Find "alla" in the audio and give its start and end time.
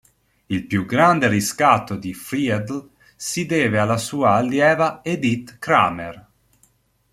3.77-3.97